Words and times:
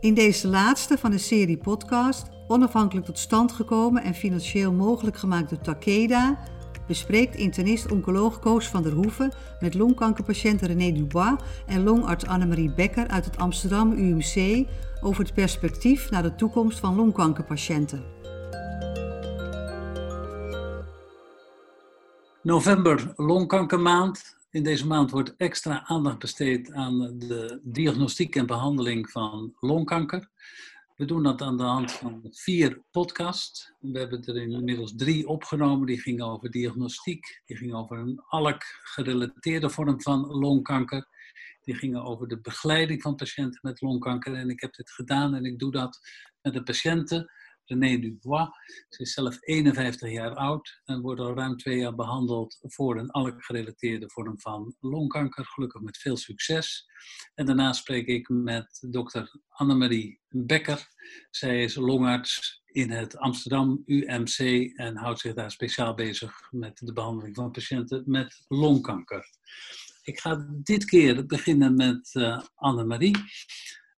In 0.00 0.14
deze 0.14 0.48
laatste 0.48 0.98
van 0.98 1.10
de 1.10 1.18
serie 1.18 1.56
podcast, 1.56 2.26
onafhankelijk 2.48 3.06
tot 3.06 3.18
stand 3.18 3.52
gekomen 3.52 4.02
en 4.02 4.14
financieel 4.14 4.72
mogelijk 4.72 5.16
gemaakt 5.16 5.50
door 5.50 5.58
Takeda, 5.58 6.38
bespreekt 6.86 7.34
internist-oncoloog 7.34 8.38
Koos 8.38 8.66
van 8.66 8.82
der 8.82 8.92
Hoeven 8.92 9.32
met 9.60 9.74
longkankerpatiënt 9.74 10.62
René 10.62 10.92
Dubois 10.92 11.40
en 11.66 11.82
longarts 11.82 12.26
Annemarie 12.26 12.74
Becker 12.74 13.08
uit 13.08 13.24
het 13.24 13.38
Amsterdam 13.38 13.92
UMC 13.92 14.66
over 15.00 15.24
het 15.24 15.34
perspectief 15.34 16.10
naar 16.10 16.22
de 16.22 16.34
toekomst 16.34 16.78
van 16.78 16.96
longkankerpatiënten. 16.96 18.02
November, 22.42 23.12
longkankermaand. 23.16 24.37
In 24.58 24.64
deze 24.64 24.86
maand 24.86 25.10
wordt 25.10 25.34
extra 25.36 25.84
aandacht 25.86 26.18
besteed 26.18 26.72
aan 26.72 27.18
de 27.18 27.60
diagnostiek 27.62 28.36
en 28.36 28.46
behandeling 28.46 29.10
van 29.10 29.54
longkanker. 29.60 30.28
We 30.96 31.04
doen 31.04 31.22
dat 31.22 31.42
aan 31.42 31.56
de 31.56 31.62
hand 31.62 31.92
van 31.92 32.26
vier 32.30 32.82
podcasts. 32.90 33.72
We 33.80 33.98
hebben 33.98 34.24
er 34.24 34.36
inmiddels 34.36 34.92
drie 34.96 35.28
opgenomen. 35.28 35.86
Die 35.86 36.00
gingen 36.00 36.26
over 36.26 36.50
diagnostiek, 36.50 37.42
die 37.46 37.56
gingen 37.56 37.76
over 37.76 37.98
een 37.98 38.22
ALK-gerelateerde 38.28 39.70
vorm 39.70 40.02
van 40.02 40.26
longkanker. 40.26 41.06
Die 41.62 41.74
gingen 41.74 42.02
over 42.02 42.28
de 42.28 42.40
begeleiding 42.40 43.02
van 43.02 43.14
patiënten 43.14 43.60
met 43.62 43.80
longkanker. 43.80 44.34
En 44.34 44.50
ik 44.50 44.60
heb 44.60 44.74
dit 44.74 44.90
gedaan 44.90 45.34
en 45.34 45.44
ik 45.44 45.58
doe 45.58 45.70
dat 45.70 45.98
met 46.42 46.52
de 46.52 46.62
patiënten 46.62 47.30
René 47.68 47.98
Dubois. 47.98 48.48
Ze 48.88 49.02
is 49.02 49.12
zelf 49.12 49.36
51 49.40 50.12
jaar 50.12 50.34
oud 50.34 50.80
en 50.84 51.00
wordt 51.00 51.20
al 51.20 51.34
ruim 51.34 51.56
twee 51.56 51.78
jaar 51.78 51.94
behandeld 51.94 52.58
voor 52.60 52.98
een 52.98 53.10
ALK-gerelateerde 53.10 54.10
vorm 54.10 54.40
van 54.40 54.76
longkanker. 54.80 55.46
Gelukkig 55.46 55.80
met 55.80 55.98
veel 55.98 56.16
succes. 56.16 56.86
En 57.34 57.46
daarna 57.46 57.72
spreek 57.72 58.06
ik 58.06 58.28
met 58.28 58.86
dokter 58.90 59.40
Annemarie 59.48 60.20
Becker. 60.28 60.86
Zij 61.30 61.62
is 61.62 61.74
longarts 61.74 62.62
in 62.66 62.90
het 62.90 63.16
Amsterdam 63.16 63.82
UMC 63.86 64.70
en 64.76 64.96
houdt 64.96 65.20
zich 65.20 65.34
daar 65.34 65.50
speciaal 65.50 65.94
bezig 65.94 66.32
met 66.50 66.78
de 66.78 66.92
behandeling 66.92 67.34
van 67.34 67.50
patiënten 67.50 68.02
met 68.06 68.44
longkanker. 68.48 69.24
Ik 70.02 70.20
ga 70.20 70.46
dit 70.62 70.84
keer 70.84 71.26
beginnen 71.26 71.74
met 71.74 72.10
uh, 72.14 72.40
Annemarie. 72.54 73.16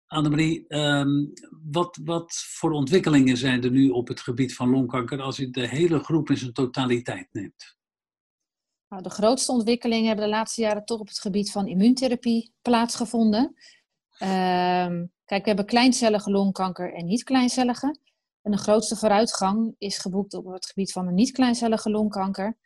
Annemarie, 0.10 0.66
um, 0.68 1.34
wat, 1.72 2.00
wat 2.04 2.34
voor 2.34 2.72
ontwikkelingen 2.72 3.38
zijn 3.38 3.64
er 3.64 3.72
nu 3.72 3.90
op 3.90 4.08
het 4.08 4.20
gebied 4.20 4.56
van 4.56 4.70
longkanker 4.70 5.22
als 5.22 5.38
je 5.38 5.50
de 5.50 5.68
hele 5.68 6.00
groep 6.00 6.30
in 6.30 6.38
zijn 6.38 6.54
totaliteit 6.54 7.28
neemt? 7.32 7.78
Nou, 8.88 9.04
de 9.04 9.10
grootste 9.10 9.52
ontwikkelingen 9.52 10.08
hebben 10.08 10.26
de 10.26 10.32
laatste 10.32 10.62
jaren 10.62 10.86
toch 10.86 11.00
op 11.00 11.08
het 11.08 11.20
gebied 11.20 11.52
van 11.52 11.68
immuuntherapie 11.68 12.54
plaatsgevonden. 12.62 13.44
Um, 13.44 15.12
kijk, 15.26 15.42
we 15.42 15.48
hebben 15.48 15.66
kleincellige 15.66 16.32
longkanker 16.32 16.94
en 16.94 17.06
niet-kleincellige. 17.06 18.00
En 18.42 18.52
de 18.52 18.58
grootste 18.58 18.96
vooruitgang 18.96 19.76
is 19.78 19.98
geboekt 19.98 20.34
op 20.34 20.46
het 20.46 20.66
gebied 20.66 20.92
van 20.92 21.06
de 21.06 21.12
niet-kleincellige 21.12 21.90
longkanker. 21.90 22.58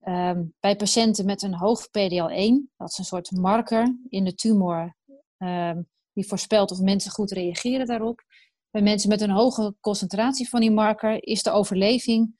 Um, 0.00 0.54
bij 0.60 0.76
patiënten 0.76 1.24
met 1.26 1.42
een 1.42 1.54
hoog 1.54 1.86
PDL1, 1.86 2.74
dat 2.76 2.90
is 2.90 2.98
een 2.98 3.04
soort 3.04 3.30
marker 3.30 3.96
in 4.08 4.24
de 4.24 4.34
tumor, 4.34 4.96
um, 5.38 5.88
die 6.14 6.26
voorspelt 6.26 6.70
of 6.70 6.80
mensen 6.80 7.10
goed 7.10 7.30
reageren 7.30 7.86
daarop. 7.86 8.24
Bij 8.70 8.82
mensen 8.82 9.08
met 9.08 9.20
een 9.20 9.30
hoge 9.30 9.74
concentratie 9.80 10.48
van 10.48 10.60
die 10.60 10.70
marker 10.70 11.26
is 11.26 11.42
de 11.42 11.50
overleving 11.50 12.34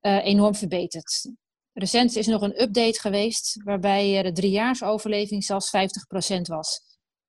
uh, 0.00 0.24
enorm 0.24 0.54
verbeterd. 0.54 1.30
Recent 1.72 2.16
is 2.16 2.26
nog 2.26 2.42
een 2.42 2.62
update 2.62 3.00
geweest 3.00 3.62
waarbij 3.64 4.22
de 4.22 4.32
driejaarsoverleving 4.32 5.44
zelfs 5.44 5.66
50% 5.66 5.70
was. 6.40 6.80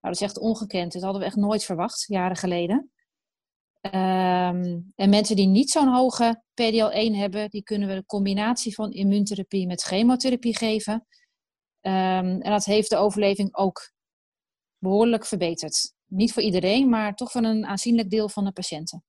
Nou, 0.04 0.14
dat 0.14 0.16
is 0.16 0.22
echt 0.22 0.40
ongekend. 0.40 0.94
Dat 0.94 1.02
hadden 1.02 1.22
we 1.22 1.28
echt 1.28 1.36
nooit 1.36 1.64
verwacht, 1.64 2.06
jaren 2.08 2.36
geleden. 2.36 2.92
Um, 3.82 4.92
en 4.96 5.10
mensen 5.10 5.36
die 5.36 5.48
niet 5.48 5.70
zo'n 5.70 5.94
hoge 5.94 6.42
PDL1 6.62 7.16
hebben, 7.16 7.50
die 7.50 7.64
kunnen 7.64 7.88
we 7.88 7.94
een 7.94 8.06
combinatie 8.06 8.74
van 8.74 8.92
immuuntherapie 8.92 9.68
met 9.68 9.82
chemotherapie 9.82 10.58
geven. 10.58 10.94
Um, 11.82 12.42
en 12.42 12.52
dat 12.52 12.66
heeft 12.66 12.90
de 12.90 12.98
overleving 12.98 13.56
ook 13.56 13.92
behoorlijk 14.84 15.26
verbeterd. 15.26 15.94
Niet 16.06 16.34
voor 16.34 16.44
iedereen, 16.44 16.90
maar 16.90 17.16
toch 17.16 17.32
van 17.32 17.44
een 17.44 17.66
aanzienlijk 17.66 18.10
deel 18.10 18.30
van 18.30 18.44
de 18.44 18.52
patiënten. 18.52 19.04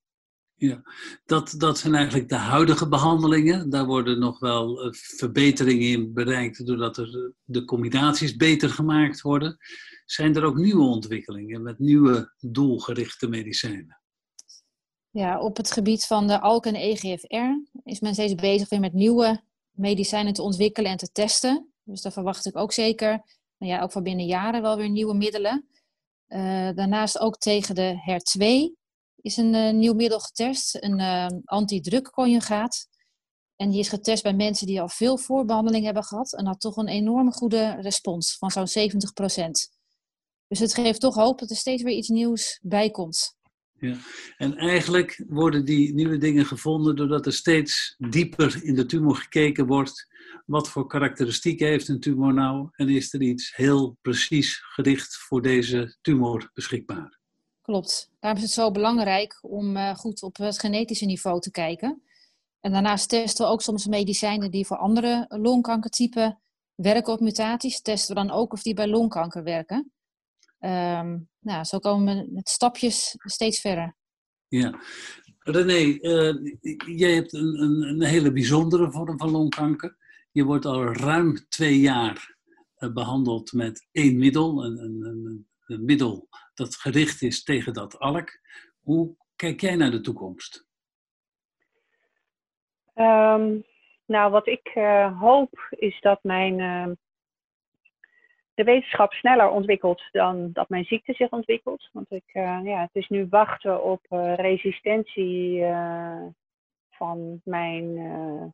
Ja, 0.57 0.81
dat, 1.25 1.53
dat 1.57 1.77
zijn 1.77 1.95
eigenlijk 1.95 2.29
de 2.29 2.35
huidige 2.35 2.87
behandelingen. 2.87 3.69
Daar 3.69 3.85
worden 3.85 4.19
nog 4.19 4.39
wel 4.39 4.81
eh, 4.81 4.91
verbeteringen 4.91 5.87
in 5.87 6.13
bereikt 6.13 6.65
doordat 6.65 6.97
er 6.97 7.33
de 7.43 7.65
combinaties 7.65 8.35
beter 8.35 8.69
gemaakt 8.69 9.21
worden. 9.21 9.57
Zijn 10.05 10.35
er 10.35 10.43
ook 10.43 10.55
nieuwe 10.55 10.83
ontwikkelingen 10.83 11.61
met 11.61 11.79
nieuwe 11.79 12.33
doelgerichte 12.39 13.27
medicijnen? 13.27 14.01
Ja, 15.09 15.39
op 15.39 15.57
het 15.57 15.71
gebied 15.71 16.05
van 16.05 16.27
de 16.27 16.39
ALK 16.39 16.65
en 16.65 16.75
EGFR 16.75 17.77
is 17.83 17.99
men 17.99 18.13
steeds 18.13 18.35
bezig 18.35 18.69
weer 18.69 18.79
met 18.79 18.93
nieuwe 18.93 19.43
medicijnen 19.71 20.33
te 20.33 20.41
ontwikkelen 20.41 20.91
en 20.91 20.97
te 20.97 21.11
testen. 21.11 21.73
Dus 21.83 22.01
daar 22.01 22.11
verwacht 22.11 22.45
ik 22.45 22.57
ook 22.57 22.71
zeker 22.71 23.23
nou 23.57 23.71
ja, 23.71 23.81
ook 23.81 23.91
voor 23.91 24.01
binnen 24.01 24.25
jaren 24.25 24.61
wel 24.61 24.77
weer 24.77 24.89
nieuwe 24.89 25.13
middelen. 25.13 25.69
Uh, 26.27 26.69
daarnaast 26.73 27.19
ook 27.19 27.37
tegen 27.37 27.75
de 27.75 27.95
HER2 27.95 28.73
is 29.15 29.37
een 29.37 29.53
uh, 29.53 29.71
nieuw 29.71 29.93
middel 29.93 30.19
getest, 30.19 30.83
een 30.83 30.99
uh, 30.99 31.27
antidrukconjugaat. 31.43 32.87
En 33.55 33.69
die 33.69 33.79
is 33.79 33.89
getest 33.89 34.23
bij 34.23 34.33
mensen 34.33 34.67
die 34.67 34.81
al 34.81 34.89
veel 34.89 35.17
voorbehandeling 35.17 35.85
hebben 35.85 36.03
gehad 36.03 36.33
en 36.33 36.45
had 36.45 36.59
toch 36.59 36.77
een 36.77 36.87
enorme 36.87 37.31
goede 37.31 37.75
respons 37.81 38.37
van 38.37 38.51
zo'n 38.51 38.67
70%. 38.67 39.75
Dus 40.47 40.59
het 40.59 40.73
geeft 40.73 40.99
toch 40.99 41.15
hoop 41.15 41.39
dat 41.39 41.49
er 41.49 41.55
steeds 41.55 41.83
weer 41.83 41.95
iets 41.95 42.09
nieuws 42.09 42.59
bij 42.61 42.89
komt. 42.89 43.34
En 44.37 44.57
eigenlijk 44.57 45.23
worden 45.27 45.65
die 45.65 45.93
nieuwe 45.93 46.17
dingen 46.17 46.45
gevonden 46.45 46.95
doordat 46.95 47.25
er 47.25 47.33
steeds 47.33 47.95
dieper 47.97 48.59
in 48.63 48.75
de 48.75 48.85
tumor 48.85 49.15
gekeken 49.15 49.65
wordt 49.65 50.07
wat 50.45 50.69
voor 50.69 50.87
karakteristieken 50.87 51.67
heeft 51.67 51.87
een 51.87 51.99
tumor 51.99 52.33
nou 52.33 52.69
en 52.71 52.89
is 52.89 53.13
er 53.13 53.21
iets 53.21 53.55
heel 53.55 53.97
precies 54.01 54.61
gericht 54.63 55.15
voor 55.15 55.41
deze 55.41 55.97
tumor 56.01 56.49
beschikbaar? 56.53 57.19
Klopt. 57.61 58.09
Daarom 58.19 58.41
is 58.41 58.45
het 58.45 58.55
zo 58.55 58.71
belangrijk 58.71 59.37
om 59.41 59.77
uh, 59.77 59.95
goed 59.95 60.23
op 60.23 60.37
het 60.37 60.59
genetische 60.59 61.05
niveau 61.05 61.39
te 61.39 61.51
kijken. 61.51 62.03
En 62.59 62.71
daarnaast 62.71 63.09
testen 63.09 63.45
we 63.45 63.51
ook 63.51 63.61
soms 63.61 63.85
medicijnen 63.85 64.51
die 64.51 64.65
voor 64.65 64.77
andere 64.77 65.25
longkankertypen 65.27 66.41
werken 66.75 67.13
op 67.13 67.19
mutaties. 67.19 67.81
Testen 67.81 68.15
we 68.15 68.21
dan 68.21 68.31
ook 68.31 68.53
of 68.53 68.61
die 68.61 68.73
bij 68.73 68.87
longkanker 68.87 69.43
werken. 69.43 69.93
Um, 70.59 71.29
nou, 71.39 71.63
zo 71.63 71.79
komen 71.79 72.15
we 72.15 72.31
met 72.31 72.49
stapjes 72.49 73.15
steeds 73.17 73.61
verder. 73.61 73.95
Ja. 74.47 74.79
René, 75.39 75.97
uh, 76.01 76.55
jij 76.97 77.13
hebt 77.13 77.33
een, 77.33 77.61
een, 77.61 77.81
een 77.81 78.03
hele 78.03 78.31
bijzondere 78.31 78.91
vorm 78.91 79.17
van 79.17 79.31
longkanker. 79.31 79.97
Je 80.31 80.43
wordt 80.43 80.65
al 80.65 80.93
ruim 80.93 81.47
twee 81.49 81.79
jaar 81.79 82.35
uh, 82.77 82.93
behandeld 82.93 83.53
met 83.53 83.87
één 83.91 84.17
middel, 84.17 84.65
een, 84.65 84.77
een, 84.77 85.47
een, 85.65 85.85
middel 85.85 86.27
dat 86.53 86.75
gericht 86.75 87.21
is 87.21 87.43
tegen 87.43 87.73
dat 87.73 87.99
alk. 87.99 88.39
Hoe 88.81 89.15
kijk 89.35 89.61
jij 89.61 89.75
naar 89.75 89.91
de 89.91 90.01
toekomst? 90.01 90.65
Um, 92.95 93.65
nou, 94.05 94.31
wat 94.31 94.47
ik 94.47 94.71
uh, 94.75 95.19
hoop 95.19 95.67
is 95.69 96.01
dat 96.01 96.23
mijn, 96.23 96.59
uh, 96.59 96.95
de 98.55 98.63
wetenschap 98.63 99.13
sneller 99.13 99.49
ontwikkelt 99.49 100.03
dan 100.11 100.51
dat 100.51 100.69
mijn 100.69 100.85
ziekte 100.85 101.13
zich 101.13 101.29
ontwikkelt. 101.29 101.89
Want 101.91 102.11
ik, 102.11 102.29
uh, 102.33 102.59
ja, 102.63 102.81
het 102.81 102.95
is 102.95 103.07
nu 103.07 103.27
wachten 103.29 103.83
op 103.83 104.05
resistentie 104.35 105.65
van 106.89 107.41
mijn 107.43 108.53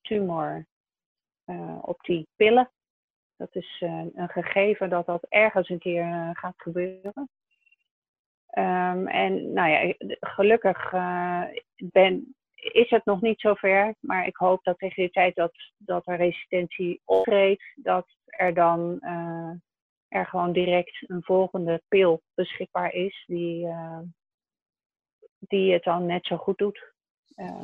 tumor 0.00 0.66
op 1.80 1.98
die 2.00 2.28
pillen. 2.36 2.70
Dat 3.36 3.54
is 3.54 3.76
een 4.14 4.28
gegeven 4.28 4.90
dat 4.90 5.06
dat 5.06 5.26
ergens 5.28 5.68
een 5.68 5.78
keer 5.78 6.30
gaat 6.32 6.54
gebeuren. 6.56 7.28
Um, 8.58 9.08
en 9.08 9.52
nou 9.52 9.70
ja, 9.70 9.94
gelukkig 10.20 10.90
ben, 11.76 12.34
is 12.72 12.90
het 12.90 13.04
nog 13.04 13.20
niet 13.20 13.40
zover, 13.40 13.94
maar 14.00 14.26
ik 14.26 14.36
hoop 14.36 14.64
dat 14.64 14.78
tegen 14.78 15.02
de 15.02 15.10
tijd 15.10 15.34
dat, 15.34 15.52
dat 15.76 16.06
er 16.06 16.16
resistentie 16.16 17.00
optreedt, 17.04 17.64
dat 17.74 18.06
er 18.24 18.54
dan 18.54 19.00
er 20.08 20.26
gewoon 20.26 20.52
direct 20.52 21.04
een 21.06 21.22
volgende 21.22 21.82
pil 21.88 22.22
beschikbaar 22.34 22.92
is 22.92 23.24
die, 23.26 23.66
die 25.38 25.72
het 25.72 25.82
dan 25.82 26.06
net 26.06 26.26
zo 26.26 26.36
goed 26.36 26.58
doet. 26.58 26.92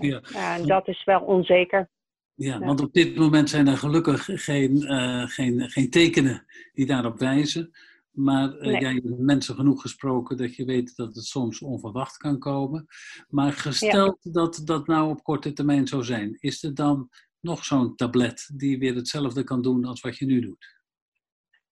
ja. 0.01 0.21
ja 0.33 0.59
dat 0.59 0.89
is 0.89 1.05
wel 1.05 1.21
onzeker. 1.21 1.91
Ja, 2.35 2.59
want 2.59 2.81
op 2.81 2.93
dit 2.93 3.17
moment 3.17 3.51
zijn 3.51 3.67
er 3.67 3.77
gelukkig 3.77 4.25
geen, 4.25 4.83
geen, 5.29 5.71
geen 5.71 5.91
tekenen 5.91 6.47
die 6.73 6.87
daarop 6.87 7.19
wijzen. 7.19 7.71
Maar 8.13 8.55
uh, 8.55 8.61
nee. 8.61 8.81
jij 8.81 8.93
hebt 8.93 9.19
mensen 9.19 9.55
genoeg 9.55 9.81
gesproken 9.81 10.37
dat 10.37 10.57
je 10.57 10.65
weet 10.65 10.97
dat 10.97 11.15
het 11.15 11.25
soms 11.25 11.63
onverwacht 11.63 12.17
kan 12.17 12.39
komen. 12.39 12.87
Maar 13.29 13.53
gesteld 13.53 14.19
ja. 14.23 14.33
dat 14.33 14.63
dat 14.65 14.87
nou 14.87 15.11
op 15.11 15.23
korte 15.23 15.53
termijn 15.53 15.87
zou 15.87 16.05
zijn, 16.05 16.37
is 16.41 16.63
er 16.63 16.75
dan 16.75 17.09
nog 17.41 17.65
zo'n 17.65 17.97
tablet 17.97 18.51
die 18.55 18.79
weer 18.79 18.95
hetzelfde 18.95 19.45
kan 19.45 19.63
doen 19.63 19.85
als 19.85 20.01
wat 20.01 20.19
je 20.19 20.27
nu 20.27 20.41
doet? 20.41 20.81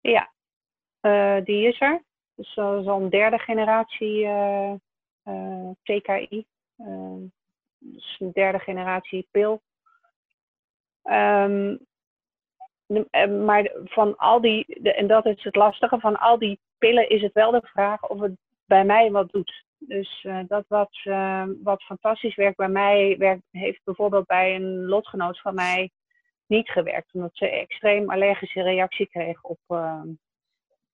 Ja, 0.01 0.33
uh, 1.01 1.45
die 1.45 1.67
is 1.67 1.81
er. 1.81 2.03
Dus 2.35 2.53
zo'n 2.53 3.09
derde 3.09 3.37
generatie 3.37 4.27
TKI. 5.83 6.45
dus 7.77 8.15
een 8.19 8.31
derde 8.31 8.59
generatie 8.59 9.27
pil. 9.31 9.61
Um, 11.03 11.87
maar 13.45 13.71
van 13.83 14.15
al 14.17 14.41
die, 14.41 14.65
en 14.83 15.07
dat 15.07 15.25
is 15.25 15.43
het 15.43 15.55
lastige, 15.55 15.99
van 15.99 16.15
al 16.15 16.37
die 16.37 16.59
pillen 16.77 17.09
is 17.09 17.21
het 17.21 17.33
wel 17.33 17.51
de 17.51 17.61
vraag 17.63 18.09
of 18.09 18.19
het 18.19 18.35
bij 18.65 18.85
mij 18.85 19.11
wat 19.11 19.31
doet. 19.31 19.65
Dus 19.79 20.23
uh, 20.23 20.39
dat 20.47 20.65
wat, 20.67 20.99
uh, 21.03 21.43
wat 21.63 21.83
fantastisch 21.83 22.35
werkt 22.35 22.57
bij 22.57 22.69
mij, 22.69 23.15
werkt, 23.17 23.43
heeft 23.51 23.81
bijvoorbeeld 23.83 24.25
bij 24.25 24.55
een 24.55 24.85
lotgenoot 24.85 25.39
van 25.39 25.53
mij 25.55 25.91
niet 26.47 26.69
gewerkt. 26.69 27.13
Omdat 27.13 27.35
ze 27.35 27.49
extreem 27.49 28.09
allergische 28.09 28.61
reactie 28.61 29.07
kreeg 29.07 29.43
op 29.43 29.59
uh, 29.67 30.01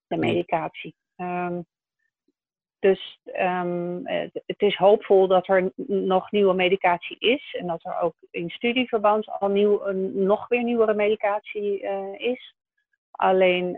de 0.08 0.18
medicatie. 0.18 0.96
Um, 1.18 1.66
dus 2.84 3.20
um, 3.40 4.08
het, 4.08 4.42
het, 4.46 4.62
is 4.62 4.76
hoopvol 4.76 5.28
dat 5.28 5.48
er 5.48 5.72
nog 5.86 6.32
nieuwe 6.32 6.54
medicatie 6.54 7.18
is. 7.20 7.56
En 7.60 7.68
dat 7.68 7.86
er 7.86 8.00
ook 8.00 8.16
in 8.32 8.50
studieverband 8.50 9.28
al 9.28 9.48
nieuw, 9.48 9.86
een, 9.86 10.24
nog 10.24 10.48
weer 10.48 10.64
nieuwere 10.64 10.94
medicatie 10.94 11.80
is. 12.18 12.56
Alleen 13.12 13.72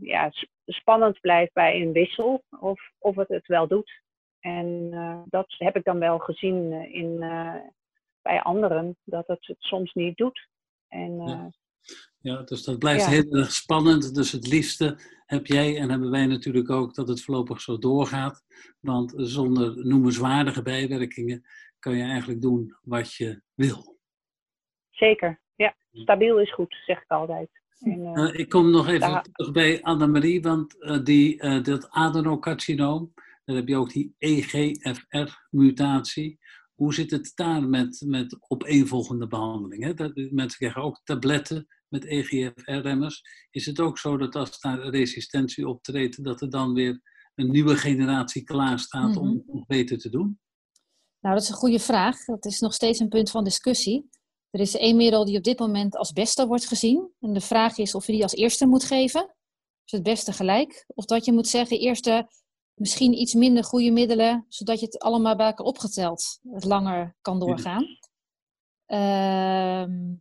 ja, 0.00 0.30
spannend 0.66 1.20
blijft 1.20 1.52
bij 1.52 1.80
een 1.80 1.92
wissel 1.92 2.42
of, 2.60 2.80
of 2.98 3.16
het 3.16 3.28
het 3.28 3.46
wel 3.46 3.66
doet. 3.66 4.00
En 4.40 4.88
uh, 4.92 5.20
dat 5.24 5.46
heb 5.48 5.76
ik 5.76 5.84
dan 5.84 5.98
wel 5.98 6.18
gezien 6.18 6.72
in, 6.92 7.18
bij 8.22 8.42
anderen, 8.42 8.96
dat 9.04 9.26
het 9.26 9.46
het 9.46 9.56
soms 9.60 9.92
niet 9.92 10.16
doet. 10.16 10.48
En, 10.88 11.16
ja. 11.16 11.50
ja. 12.18 12.42
dus 12.42 12.64
dat 12.64 12.78
blijft 12.78 13.04
ja. 13.04 13.10
heel 13.10 13.32
erg 13.32 13.52
spannend. 13.52 14.14
Dus 14.14 14.32
het 14.32 14.46
liefste 14.46 14.98
heb 15.28 15.46
jij 15.46 15.78
en 15.78 15.90
hebben 15.90 16.10
wij 16.10 16.26
natuurlijk 16.26 16.70
ook 16.70 16.94
dat 16.94 17.08
het 17.08 17.22
voorlopig 17.22 17.60
zo 17.60 17.78
doorgaat. 17.78 18.42
Want 18.80 19.12
zonder 19.16 19.86
noemenswaardige 19.86 20.62
bijwerkingen 20.62 21.44
kan 21.78 21.96
je 21.96 22.02
eigenlijk 22.02 22.40
doen 22.40 22.76
wat 22.82 23.14
je 23.14 23.42
wil. 23.54 23.98
Zeker, 24.90 25.40
ja. 25.54 25.76
Stabiel 25.92 26.40
is 26.40 26.54
goed, 26.54 26.76
zeg 26.86 27.02
ik 27.02 27.10
altijd. 27.10 27.50
En, 27.80 28.00
uh, 28.00 28.38
ik 28.38 28.48
kom 28.48 28.70
nog 28.70 28.88
even 28.88 29.00
daar... 29.00 29.22
terug 29.22 29.52
bij 29.52 29.82
Annemarie, 29.82 30.42
want 30.42 30.76
uh, 30.78 31.04
die, 31.04 31.42
uh, 31.42 31.62
dat 31.62 31.90
adenocarcinoom, 31.90 33.12
dan 33.44 33.56
heb 33.56 33.68
je 33.68 33.76
ook 33.76 33.90
die 33.90 34.14
EGFR-mutatie. 34.18 36.38
Hoe 36.78 36.94
zit 36.94 37.10
het 37.10 37.32
daar 37.34 37.62
met, 37.62 38.02
met 38.06 38.36
opeenvolgende 38.48 39.26
behandelingen? 39.26 39.96
Dat, 39.96 40.12
mensen 40.14 40.58
krijgen 40.58 40.82
ook 40.82 41.00
tabletten 41.04 41.66
met 41.88 42.04
EGFR-remmers. 42.04 43.22
Is 43.50 43.66
het 43.66 43.80
ook 43.80 43.98
zo 43.98 44.16
dat 44.16 44.34
als 44.34 44.60
daar 44.60 44.88
resistentie 44.88 45.68
optreedt, 45.68 46.24
dat 46.24 46.40
er 46.40 46.50
dan 46.50 46.72
weer 46.72 47.00
een 47.34 47.50
nieuwe 47.50 47.76
generatie 47.76 48.42
klaar 48.42 48.78
staat 48.78 49.16
om 49.16 49.42
het 49.46 49.66
beter 49.66 49.98
te 49.98 50.10
doen? 50.10 50.40
Nou, 51.20 51.34
dat 51.34 51.42
is 51.42 51.48
een 51.48 51.54
goede 51.54 51.78
vraag. 51.78 52.24
Dat 52.24 52.44
is 52.44 52.60
nog 52.60 52.74
steeds 52.74 52.98
een 52.98 53.08
punt 53.08 53.30
van 53.30 53.44
discussie. 53.44 54.08
Er 54.50 54.60
is 54.60 54.76
één 54.76 54.96
middel 54.96 55.24
die 55.24 55.36
op 55.36 55.44
dit 55.44 55.58
moment 55.58 55.96
als 55.96 56.12
beste 56.12 56.46
wordt 56.46 56.66
gezien. 56.66 57.10
En 57.20 57.32
de 57.32 57.40
vraag 57.40 57.78
is 57.78 57.94
of 57.94 58.06
je 58.06 58.12
die 58.12 58.22
als 58.22 58.34
eerste 58.34 58.66
moet 58.66 58.84
geven. 58.84 59.34
Dus 59.84 59.92
het 59.92 60.02
beste 60.02 60.32
gelijk. 60.32 60.84
Of 60.86 61.04
dat 61.04 61.24
je 61.24 61.32
moet 61.32 61.48
zeggen, 61.48 61.78
eerste 61.78 62.28
misschien 62.78 63.20
iets 63.20 63.34
minder 63.34 63.64
goede 63.64 63.90
middelen, 63.90 64.46
zodat 64.48 64.80
je 64.80 64.86
het 64.86 64.98
allemaal 64.98 65.36
bij 65.36 65.46
elkaar 65.46 65.66
opgeteld 65.66 66.38
het 66.50 66.64
langer 66.64 67.16
kan 67.20 67.38
doorgaan. 67.38 67.86
Ehm, 68.86 70.14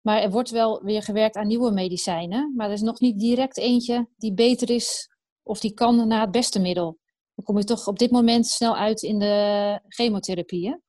maar 0.00 0.22
er 0.22 0.30
wordt 0.30 0.50
wel 0.50 0.82
weer 0.82 1.02
gewerkt 1.02 1.36
aan 1.36 1.46
nieuwe 1.46 1.70
medicijnen. 1.70 2.54
Maar 2.56 2.66
er 2.66 2.72
is 2.72 2.80
nog 2.80 3.00
niet 3.00 3.18
direct 3.18 3.58
eentje 3.58 4.08
die 4.16 4.34
beter 4.34 4.70
is 4.70 5.08
of 5.42 5.60
die 5.60 5.74
kan 5.74 6.08
na 6.08 6.20
het 6.20 6.30
beste 6.30 6.60
middel. 6.60 6.98
Dan 7.34 7.44
kom 7.44 7.58
je 7.58 7.64
toch 7.64 7.86
op 7.86 7.98
dit 7.98 8.10
moment 8.10 8.46
snel 8.46 8.76
uit 8.76 9.02
in 9.02 9.18
de 9.18 9.80
chemotherapieën. 9.88 10.82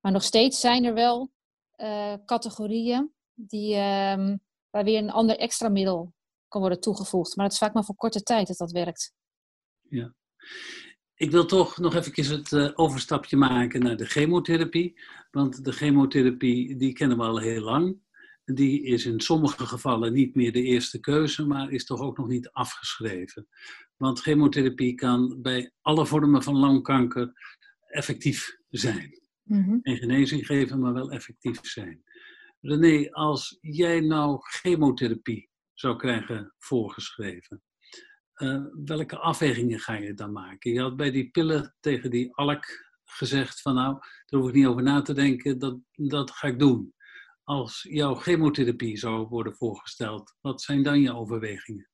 Maar 0.00 0.12
nog 0.12 0.22
steeds 0.22 0.60
zijn 0.60 0.84
er 0.84 0.94
wel 0.94 1.30
uh, 1.76 2.14
categorieën 2.24 3.12
die, 3.34 3.74
uh, 3.74 4.34
waar 4.70 4.84
weer 4.84 4.98
een 4.98 5.10
ander 5.10 5.38
extra 5.38 5.68
middel 5.68 6.12
kan 6.48 6.60
worden 6.60 6.80
toegevoegd. 6.80 7.36
Maar 7.36 7.44
het 7.44 7.54
is 7.54 7.60
vaak 7.60 7.74
maar 7.74 7.84
voor 7.84 7.94
korte 7.94 8.22
tijd 8.22 8.46
dat 8.46 8.56
dat 8.56 8.70
werkt. 8.70 9.12
Ja. 9.88 10.14
Ik 11.14 11.30
wil 11.30 11.46
toch 11.46 11.78
nog 11.78 11.94
even 11.94 12.36
het 12.36 12.52
uh, 12.52 12.70
overstapje 12.74 13.36
maken 13.36 13.82
naar 13.82 13.96
de 13.96 14.06
chemotherapie. 14.06 15.00
Want 15.30 15.64
de 15.64 15.72
chemotherapie, 15.72 16.76
die 16.76 16.92
kennen 16.92 17.16
we 17.16 17.22
al 17.22 17.38
heel 17.38 17.62
lang. 17.62 17.98
Die 18.44 18.82
is 18.82 19.06
in 19.06 19.20
sommige 19.20 19.66
gevallen 19.66 20.12
niet 20.12 20.34
meer 20.34 20.52
de 20.52 20.62
eerste 20.62 21.00
keuze, 21.00 21.46
maar 21.46 21.70
is 21.70 21.84
toch 21.84 22.00
ook 22.00 22.16
nog 22.16 22.28
niet 22.28 22.50
afgeschreven. 22.50 23.48
Want 23.96 24.20
chemotherapie 24.20 24.94
kan 24.94 25.42
bij 25.42 25.72
alle 25.80 26.06
vormen 26.06 26.42
van 26.42 26.56
longkanker 26.56 27.32
effectief 27.86 28.56
zijn. 28.68 29.20
Mm-hmm. 29.42 29.78
En 29.82 29.96
genezing 29.96 30.46
geven, 30.46 30.80
maar 30.80 30.92
wel 30.92 31.10
effectief 31.10 31.58
zijn. 31.62 32.02
René, 32.60 33.10
als 33.10 33.58
jij 33.60 34.00
nou 34.00 34.38
chemotherapie 34.40 35.50
zou 35.74 35.96
krijgen 35.96 36.54
voorgeschreven, 36.58 37.62
uh, 38.38 38.64
welke 38.84 39.18
afwegingen 39.18 39.78
ga 39.78 39.94
je 39.94 40.14
dan 40.14 40.32
maken? 40.32 40.72
Je 40.72 40.80
had 40.80 40.96
bij 40.96 41.10
die 41.10 41.30
pillen 41.30 41.74
tegen 41.80 42.10
die 42.10 42.34
alk 42.34 42.64
gezegd 43.04 43.62
van 43.62 43.74
nou, 43.74 43.98
daar 44.26 44.40
hoef 44.40 44.48
ik 44.48 44.54
niet 44.54 44.66
over 44.66 44.82
na 44.82 45.02
te 45.02 45.14
denken, 45.14 45.58
dat, 45.58 45.78
dat 45.92 46.30
ga 46.30 46.48
ik 46.48 46.58
doen. 46.58 46.94
Als 47.44 47.86
jouw 47.90 48.14
chemotherapie 48.14 48.96
zou 48.96 49.26
worden 49.26 49.54
voorgesteld, 49.54 50.36
wat 50.40 50.60
zijn 50.60 50.82
dan 50.82 51.00
je 51.00 51.14
overwegingen? 51.14 51.88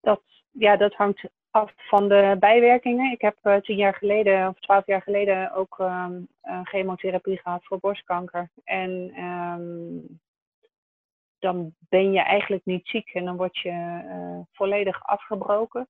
Dat, 0.00 0.22
ja, 0.50 0.76
dat 0.76 0.94
hangt 0.94 1.28
af 1.50 1.72
van 1.76 2.08
de 2.08 2.36
bijwerkingen. 2.38 3.12
Ik 3.12 3.20
heb 3.20 3.38
uh, 3.42 3.56
tien 3.56 3.76
jaar 3.76 3.94
geleden 3.94 4.48
of 4.48 4.60
twaalf 4.60 4.86
jaar 4.86 5.02
geleden 5.02 5.52
ook 5.52 5.78
um, 5.78 6.28
chemotherapie 6.62 7.38
gehad 7.38 7.64
voor 7.64 7.78
borstkanker. 7.78 8.50
En 8.64 9.22
um, 9.24 10.20
dan 11.38 11.74
ben 11.78 12.12
je 12.12 12.20
eigenlijk 12.20 12.64
niet 12.64 12.88
ziek 12.88 13.14
en 13.14 13.24
dan 13.24 13.36
word 13.36 13.56
je 13.56 14.02
uh, 14.04 14.40
volledig 14.52 15.02
afgebroken. 15.04 15.88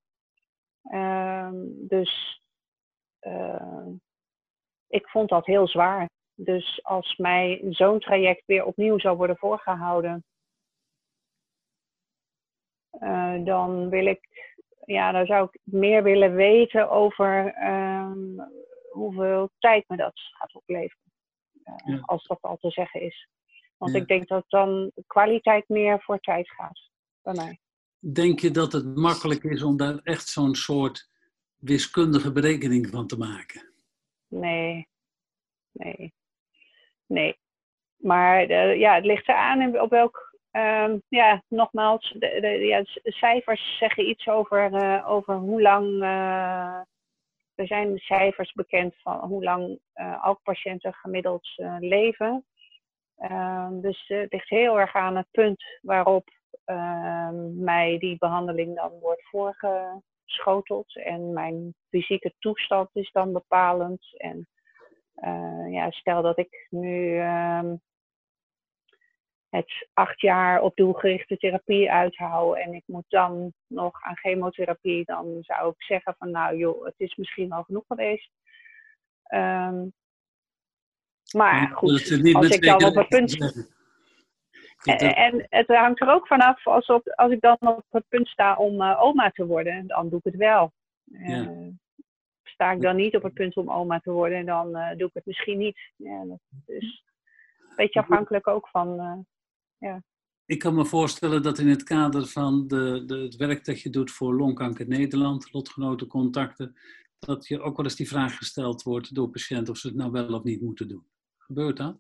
Um, 0.93 1.89
dus 1.89 2.43
uh, 3.21 3.87
ik 4.87 5.09
vond 5.09 5.29
dat 5.29 5.47
heel 5.47 5.69
zwaar. 5.69 6.09
Dus 6.35 6.85
als 6.85 7.17
mij 7.17 7.61
zo'n 7.71 8.01
traject 8.01 8.43
weer 8.47 8.65
opnieuw 8.65 8.99
zou 8.99 9.17
worden 9.17 9.37
voorgehouden, 9.37 10.25
uh, 13.01 13.45
dan 13.45 13.89
wil 13.89 14.07
ik, 14.07 14.29
ja, 14.85 15.13
dan 15.13 15.27
zou 15.27 15.49
ik 15.51 15.61
meer 15.65 16.03
willen 16.03 16.35
weten 16.35 16.91
over 16.91 17.63
um, 17.69 18.41
hoeveel 18.91 19.51
tijd 19.59 19.89
me 19.89 19.97
dat 19.97 20.21
gaat 20.21 20.55
opleveren. 20.55 21.13
Ja. 21.85 22.01
Als 22.03 22.27
dat 22.27 22.39
al 22.41 22.57
te 22.57 22.71
zeggen 22.71 23.01
is. 23.01 23.29
Want 23.79 23.93
ja. 23.93 23.99
ik 23.99 24.07
denk 24.07 24.29
dat 24.29 24.45
dan 24.49 24.93
kwaliteit 25.07 25.69
meer 25.69 26.03
voor 26.03 26.19
tijd 26.21 26.51
gaat 26.51 26.91
bij 27.23 27.35
mij. 27.35 27.61
Denk 27.99 28.41
je 28.41 28.51
dat 28.51 28.73
het 28.73 28.97
makkelijk 28.97 29.45
is 29.45 29.63
om 29.63 29.77
daar 29.77 30.01
echt 30.03 30.29
zo'n 30.29 30.55
soort 30.55 31.09
wiskundige 31.57 32.33
berekening 32.33 32.89
van 32.89 33.07
te 33.07 33.19
maken? 33.19 33.73
Nee, 34.29 34.89
nee, 35.73 36.13
nee. 37.07 37.39
Maar 37.97 38.47
de, 38.47 38.55
ja, 38.55 38.95
het 38.95 39.05
ligt 39.05 39.29
eraan 39.29 39.81
op 39.81 39.91
welk. 39.91 40.27
Um, 40.53 41.03
ja, 41.09 41.43
nogmaals, 41.49 42.15
de, 42.19 42.39
de, 42.41 42.49
ja, 42.49 42.83
cijfers 43.03 43.77
zeggen 43.79 44.09
iets 44.09 44.29
over, 44.29 44.73
uh, 44.73 45.11
over 45.11 45.35
hoe 45.35 45.63
lang. 45.63 46.03
Uh, 46.03 46.81
er 47.55 47.67
zijn 47.67 47.99
cijfers 47.99 48.53
bekend 48.53 48.95
van 49.03 49.19
hoe 49.19 49.45
lang 49.45 49.79
uh, 49.95 50.25
elk 50.25 50.43
patiënten 50.43 50.95
gemiddeld 50.95 51.49
leven. 51.79 52.45
Um, 53.23 53.81
dus 53.81 54.09
uh, 54.09 54.21
het 54.21 54.33
ligt 54.33 54.49
heel 54.49 54.81
erg 54.81 54.95
aan 54.95 55.17
het 55.17 55.27
punt 55.31 55.65
waarop 55.83 56.29
uh, 56.67 57.31
mij 57.55 57.99
die 57.99 58.19
behandeling 58.19 58.77
dan 58.77 58.99
wordt 59.01 59.29
voorgeschoteld. 59.29 60.97
En 60.97 61.33
mijn 61.33 61.75
fysieke 61.89 62.35
toestand 62.39 62.89
is 62.93 63.11
dan 63.13 63.33
bepalend. 63.33 64.15
En 64.17 64.49
uh, 65.17 65.73
ja, 65.73 65.91
stel 65.91 66.23
dat 66.23 66.39
ik 66.39 66.67
nu 66.71 67.21
um, 67.21 67.81
het 69.49 69.89
acht 69.93 70.21
jaar 70.21 70.61
op 70.61 70.77
doelgerichte 70.77 71.37
therapie 71.37 71.91
uithoud 71.91 72.57
en 72.57 72.73
ik 72.75 72.83
moet 72.87 73.09
dan 73.09 73.53
nog 73.67 74.03
aan 74.03 74.17
chemotherapie, 74.17 75.05
dan 75.05 75.39
zou 75.41 75.71
ik 75.71 75.83
zeggen 75.83 76.15
van 76.19 76.31
nou 76.31 76.57
joh, 76.57 76.85
het 76.85 76.95
is 76.97 77.17
misschien 77.17 77.49
wel 77.49 77.63
genoeg 77.63 77.85
geweest. 77.87 78.31
Um, 79.35 79.93
maar 81.33 81.71
goed, 81.75 81.91
als 82.33 82.49
ik 82.49 82.63
dan 82.63 82.85
op 82.85 82.95
het 82.95 83.09
punt. 83.09 83.67
En, 84.83 85.15
en, 85.15 85.47
het 85.49 85.67
hangt 85.67 86.01
er 86.01 86.09
ook 86.09 86.27
vanaf 86.27 86.67
als, 86.67 86.87
op, 86.87 87.09
als 87.09 87.33
ik 87.33 87.41
dan 87.41 87.57
op 87.61 87.85
het 87.89 88.05
punt 88.09 88.29
sta 88.29 88.57
om 88.57 88.81
uh, 88.81 89.03
oma 89.03 89.31
te 89.31 89.47
worden, 89.47 89.87
dan 89.87 90.09
doe 90.09 90.19
ik 90.19 90.25
het 90.25 90.37
wel. 90.37 90.73
Ja. 91.05 91.41
Uh, 91.41 91.69
sta 92.43 92.73
ik 92.73 92.81
dan 92.81 92.97
niet 92.97 93.17
op 93.17 93.23
het 93.23 93.35
punt 93.35 93.57
om 93.57 93.71
oma 93.71 94.01
te 94.01 94.11
worden, 94.11 94.47
dan 94.47 94.77
uh, 94.77 94.91
doe 94.97 95.09
ik 95.09 95.15
het 95.15 95.27
misschien 95.27 95.59
niet. 95.59 95.79
Ja, 95.97 96.25
dat 96.25 96.41
is 96.67 97.05
een 97.59 97.77
beetje 97.77 98.01
afhankelijk 98.01 98.47
ook 98.47 98.69
van. 98.69 99.27
ja. 99.79 100.03
ik 100.47 100.59
kan 100.59 100.75
me 100.75 100.85
voorstellen 100.85 101.43
dat 101.43 101.59
in 101.59 101.69
het 101.69 101.83
kader 101.83 102.27
van 102.27 102.69
de, 102.69 103.03
de, 103.07 103.17
het 103.17 103.37
werk 103.37 103.65
dat 103.65 103.81
je 103.81 103.91
doet 103.91 104.11
voor 104.11 104.35
Longkanker 104.35 104.89
Nederland, 104.89 105.53
lotgenotencontacten, 105.53 106.77
dat 107.19 107.47
je 107.47 107.61
ook 107.61 107.77
wel 107.77 107.85
eens 107.85 107.97
die 107.97 108.09
vraag 108.09 108.37
gesteld 108.37 108.83
wordt 108.83 109.15
door 109.15 109.29
patiënten 109.29 109.73
of 109.73 109.79
ze 109.79 109.87
het 109.87 109.97
nou 109.97 110.11
wel 110.11 110.35
of 110.35 110.43
niet 110.43 110.61
moeten 110.61 110.89
doen. 110.89 111.07
Gebeurt 111.49 111.77
dat? 111.77 111.97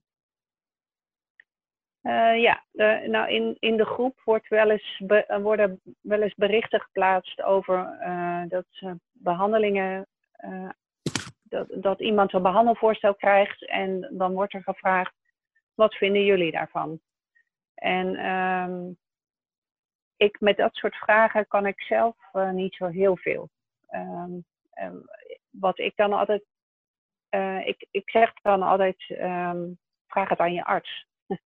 Uh, 2.03 2.41
ja, 2.41 2.65
nou 3.07 3.31
in, 3.31 3.57
in 3.59 3.77
de 3.77 3.85
groep 3.85 4.21
wordt 4.25 4.49
wel 4.49 4.71
eens 4.71 5.03
worden 5.43 5.81
wel 6.01 6.23
eens 6.23 6.35
berichten 6.35 6.81
geplaatst 6.81 7.43
over 7.43 7.99
uh, 8.01 8.43
dat 8.49 8.67
behandelingen, 9.13 10.07
uh, 10.45 10.71
dat, 11.43 11.67
dat 11.71 12.01
iemand 12.01 12.33
een 12.33 12.43
behandelvoorstel 12.43 13.15
krijgt 13.15 13.67
en 13.67 14.09
dan 14.13 14.33
wordt 14.33 14.55
er 14.55 14.63
gevraagd, 14.63 15.15
wat 15.75 15.95
vinden 15.95 16.25
jullie 16.25 16.53
daarvan? 16.53 17.01
En 17.75 18.27
um, 18.31 18.97
ik, 20.17 20.41
met 20.41 20.57
dat 20.57 20.75
soort 20.75 20.97
vragen 20.97 21.47
kan 21.47 21.67
ik 21.67 21.81
zelf 21.81 22.17
niet 22.53 22.75
zo 22.75 22.87
heel 22.87 23.17
veel. 23.17 23.49
Um, 23.91 24.45
wat 25.51 25.79
ik 25.79 25.97
dan 25.97 26.13
altijd, 26.13 26.45
uh, 27.31 27.67
ik, 27.67 27.87
ik 27.91 28.11
zeg 28.11 28.33
dan 28.43 28.63
altijd, 28.63 29.05
vraag 30.07 30.29
het 30.29 30.39
aan 30.39 30.53
je 30.53 30.65
arts. 30.65 31.07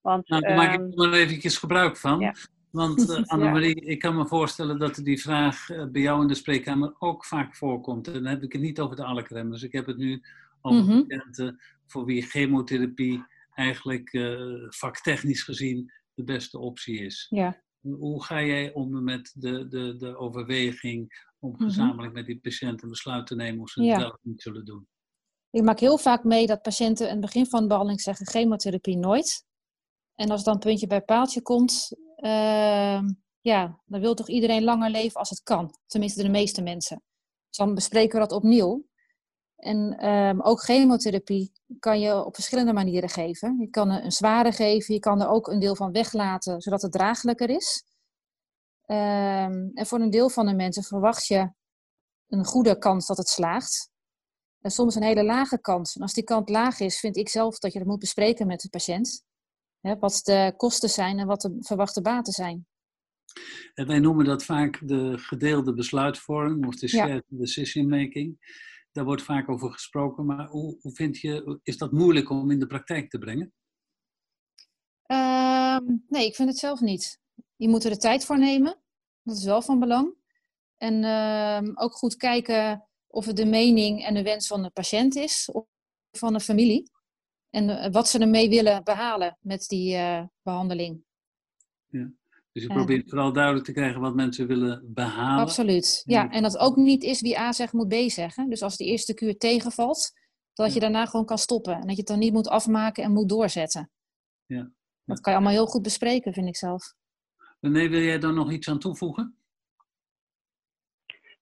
Want, 0.00 0.28
nou, 0.28 0.42
daar 0.42 0.56
maak 0.56 0.72
ik 0.72 0.80
er 0.80 1.08
maar 1.08 1.12
even 1.12 1.50
gebruik 1.50 1.96
van. 1.96 2.20
Ja. 2.20 2.34
Want 2.70 3.00
uh, 3.10 3.22
Annemarie, 3.24 3.84
ja. 3.84 3.90
ik 3.90 3.98
kan 3.98 4.16
me 4.16 4.26
voorstellen 4.26 4.78
dat 4.78 4.94
die 4.94 5.20
vraag 5.20 5.66
bij 5.92 6.02
jou 6.02 6.22
in 6.22 6.28
de 6.28 6.34
spreekkamer 6.34 6.94
ook 6.98 7.24
vaak 7.24 7.56
voorkomt. 7.56 8.06
En 8.06 8.12
dan 8.12 8.24
heb 8.24 8.42
ik 8.42 8.52
het 8.52 8.62
niet 8.62 8.80
over 8.80 8.96
de 8.96 9.04
alkremmers. 9.04 9.62
Ik 9.62 9.72
heb 9.72 9.86
het 9.86 9.96
nu 9.96 10.22
over 10.60 10.82
mm 10.82 10.88
-hmm. 10.88 11.06
patiënten 11.06 11.60
voor 11.86 12.04
wie 12.04 12.22
chemotherapie 12.22 13.24
eigenlijk 13.54 14.12
uh, 14.12 14.66
vaktechnisch 14.68 15.42
gezien 15.42 15.92
de 16.14 16.24
beste 16.24 16.58
optie 16.58 17.00
is. 17.00 17.26
Ja. 17.30 17.62
Hoe 17.80 18.24
ga 18.24 18.42
jij 18.42 18.72
om 18.72 19.04
met 19.04 19.32
de, 19.34 19.68
de, 19.68 19.96
de 19.96 20.16
overweging 20.16 21.27
om 21.38 21.50
mhm. 21.50 21.62
gezamenlijk 21.62 22.12
met 22.12 22.26
die 22.26 22.40
patiënt 22.40 22.82
een 22.82 22.88
besluit 22.88 23.26
te 23.26 23.34
nemen 23.34 23.60
of 23.60 23.70
ze 23.70 23.82
het 23.82 23.98
wel 23.98 24.10
of 24.10 24.22
niet 24.22 24.42
zullen 24.42 24.64
doen? 24.64 24.88
Ik 25.50 25.62
maak 25.62 25.80
heel 25.80 25.98
vaak 25.98 26.24
mee 26.24 26.46
dat 26.46 26.62
patiënten 26.62 27.06
in 27.06 27.12
het 27.12 27.20
begin 27.20 27.46
van 27.46 27.60
de 27.60 27.66
behandeling 27.66 28.00
zeggen 28.00 28.26
chemotherapie 28.26 28.96
nooit. 28.96 29.46
En 30.14 30.30
als 30.30 30.44
dan 30.44 30.58
puntje 30.58 30.86
bij 30.86 31.00
paaltje 31.00 31.42
komt, 31.42 31.96
uh, 32.16 33.00
ja, 33.40 33.80
dan 33.86 34.00
wil 34.00 34.14
toch 34.14 34.28
iedereen 34.28 34.64
langer 34.64 34.90
leven 34.90 35.18
als 35.18 35.30
het 35.30 35.42
kan. 35.42 35.74
Tenminste, 35.86 36.22
de 36.22 36.28
meeste 36.28 36.62
mensen. 36.62 37.02
Dus 37.48 37.56
dan 37.56 37.74
bespreken 37.74 38.12
we 38.20 38.26
dat 38.26 38.36
opnieuw. 38.36 38.86
En 39.56 40.08
um, 40.08 40.42
ook 40.42 40.60
chemotherapie 40.60 41.52
kan 41.78 42.00
je 42.00 42.24
op 42.24 42.34
verschillende 42.34 42.72
manieren 42.72 43.08
geven. 43.08 43.58
Je 43.58 43.68
kan 43.68 43.90
een 43.90 44.12
zware 44.12 44.52
geven, 44.52 44.94
je 44.94 45.00
kan 45.00 45.20
er 45.20 45.28
ook 45.28 45.48
een 45.48 45.58
deel 45.58 45.76
van 45.76 45.92
weglaten, 45.92 46.60
zodat 46.60 46.82
het 46.82 46.92
draaglijker 46.92 47.50
is. 47.50 47.84
Um, 48.90 49.70
en 49.74 49.86
voor 49.86 50.00
een 50.00 50.10
deel 50.10 50.30
van 50.30 50.46
de 50.46 50.54
mensen 50.54 50.82
verwacht 50.82 51.26
je 51.26 51.52
een 52.28 52.44
goede 52.44 52.78
kans 52.78 53.06
dat 53.06 53.16
het 53.16 53.28
slaagt. 53.28 53.90
En 54.60 54.70
soms 54.70 54.94
een 54.94 55.02
hele 55.02 55.24
lage 55.24 55.60
kans. 55.60 55.94
En 55.94 56.02
als 56.02 56.12
die 56.12 56.24
kant 56.24 56.48
laag 56.48 56.80
is, 56.80 57.00
vind 57.00 57.16
ik 57.16 57.28
zelf 57.28 57.58
dat 57.58 57.72
je 57.72 57.78
dat 57.78 57.88
moet 57.88 57.98
bespreken 57.98 58.46
met 58.46 58.60
de 58.60 58.68
patiënt. 58.68 59.24
Hè, 59.80 59.98
wat 59.98 60.20
de 60.22 60.54
kosten 60.56 60.88
zijn 60.88 61.18
en 61.18 61.26
wat 61.26 61.40
de 61.40 61.56
verwachte 61.60 62.00
baten 62.00 62.32
zijn. 62.32 62.66
En 63.74 63.86
wij 63.86 63.98
noemen 63.98 64.24
dat 64.24 64.44
vaak 64.44 64.88
de 64.88 65.18
gedeelde 65.18 65.74
besluitvorming 65.74 66.66
of 66.66 66.76
de 66.76 66.88
shared 66.88 67.24
ja. 67.28 67.38
decision 67.38 67.88
making. 67.88 68.38
Daar 68.92 69.04
wordt 69.04 69.22
vaak 69.22 69.48
over 69.48 69.72
gesproken, 69.72 70.26
maar 70.26 70.46
hoe, 70.46 70.78
hoe 70.80 70.92
vind 70.92 71.18
je, 71.18 71.60
is 71.62 71.78
dat 71.78 71.92
moeilijk 71.92 72.30
om 72.30 72.50
in 72.50 72.58
de 72.58 72.66
praktijk 72.66 73.10
te 73.10 73.18
brengen? 73.18 73.52
Uh, 75.06 75.78
nee, 76.08 76.26
ik 76.26 76.34
vind 76.34 76.48
het 76.48 76.58
zelf 76.58 76.80
niet. 76.80 77.20
Je 77.56 77.68
moet 77.68 77.84
er 77.84 77.90
de 77.90 77.96
tijd 77.96 78.24
voor 78.24 78.38
nemen. 78.38 78.80
Dat 79.22 79.36
is 79.36 79.44
wel 79.44 79.62
van 79.62 79.78
belang. 79.78 80.14
En 80.76 81.02
uh, 81.02 81.70
ook 81.74 81.92
goed 81.92 82.16
kijken 82.16 82.88
of 83.06 83.26
het 83.26 83.36
de 83.36 83.46
mening 83.46 84.04
en 84.04 84.14
de 84.14 84.22
wens 84.22 84.46
van 84.46 84.62
de 84.62 84.70
patiënt 84.70 85.16
is 85.16 85.50
of 85.52 85.66
van 86.10 86.32
de 86.32 86.40
familie. 86.40 86.90
En 87.50 87.68
uh, 87.68 87.86
wat 87.86 88.08
ze 88.08 88.18
ermee 88.18 88.48
willen 88.48 88.84
behalen 88.84 89.38
met 89.40 89.66
die 89.68 89.96
uh, 89.96 90.22
behandeling. 90.42 91.04
Ja. 91.86 92.12
Dus 92.52 92.62
je 92.62 92.68
probeert 92.68 93.08
vooral 93.08 93.32
duidelijk 93.32 93.64
te 93.64 93.72
krijgen 93.72 94.00
wat 94.00 94.14
mensen 94.14 94.46
willen 94.46 94.92
behalen. 94.94 95.40
Absoluut, 95.40 96.02
ja. 96.04 96.30
En 96.30 96.42
dat 96.42 96.58
ook 96.58 96.76
niet 96.76 97.02
is 97.02 97.20
wie 97.20 97.38
A 97.38 97.52
zegt, 97.52 97.72
moet 97.72 97.88
B 97.88 98.10
zeggen. 98.10 98.48
Dus 98.48 98.62
als 98.62 98.76
de 98.76 98.84
eerste 98.84 99.14
kuur 99.14 99.36
tegenvalt, 99.36 100.12
dat 100.52 100.74
je 100.74 100.80
daarna 100.80 101.06
gewoon 101.06 101.26
kan 101.26 101.38
stoppen. 101.38 101.74
En 101.74 101.80
dat 101.80 101.90
je 101.90 101.96
het 101.96 102.06
dan 102.06 102.18
niet 102.18 102.32
moet 102.32 102.48
afmaken 102.48 103.04
en 103.04 103.12
moet 103.12 103.28
doorzetten. 103.28 103.90
Ja. 104.46 104.70
Dat 105.04 105.20
kan 105.20 105.32
je 105.32 105.38
allemaal 105.38 105.56
heel 105.56 105.66
goed 105.66 105.82
bespreken, 105.82 106.32
vind 106.32 106.48
ik 106.48 106.56
zelf. 106.56 106.94
René, 107.60 107.88
wil 107.88 108.00
jij 108.00 108.18
daar 108.18 108.34
nog 108.34 108.52
iets 108.52 108.68
aan 108.68 108.78
toevoegen? 108.78 109.36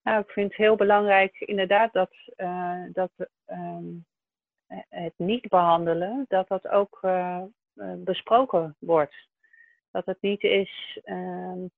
Nou, 0.03 0.21
ik 0.21 0.31
vind 0.31 0.49
het 0.49 0.57
heel 0.57 0.77
belangrijk 0.77 1.41
inderdaad 1.41 1.93
dat, 1.93 2.11
uh, 2.37 2.85
dat 2.93 3.11
um, 3.47 4.07
het 4.89 5.15
niet 5.17 5.49
behandelen, 5.49 6.25
dat 6.29 6.49
dat 6.49 6.69
ook 6.69 6.99
uh, 7.03 7.43
besproken 7.97 8.77
wordt 8.79 9.29
dat 9.91 10.07
het 10.07 10.21
niet 10.21 10.43
is. 10.43 11.01
Um, 11.05 11.71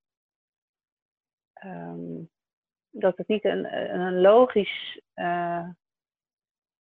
um, 1.65 2.31
dat 2.91 3.17
het 3.17 3.29
niet 3.29 3.45
een, 3.45 3.75
een, 4.01 4.21
logisch, 4.21 5.01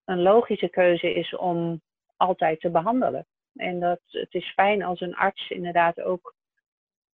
een 0.05 0.23
logische 0.23 0.69
keuze 0.69 1.15
is 1.15 1.37
om 1.37 1.83
altijd 2.17 2.61
te 2.61 2.71
behandelen. 2.71 3.27
En 3.55 3.81
dat 3.81 4.00
het 4.07 4.35
is 4.35 4.53
fijn 4.53 4.83
als 4.83 5.00
een 5.00 5.17
arts 5.17 5.50
inderdaad 5.50 6.00
ook, 6.00 6.35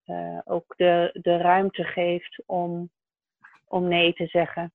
uh, 0.06 0.38
ook 0.44 0.75
de, 0.76 1.11
de 1.23 1.37
ruimte 1.37 1.84
geeft 1.84 2.42
om, 2.46 2.90
om 3.64 3.88
nee 3.88 4.12
te 4.12 4.26
zeggen. 4.26 4.73